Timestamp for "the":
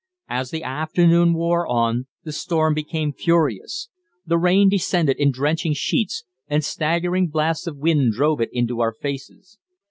0.49-0.63, 2.23-2.31, 4.25-4.39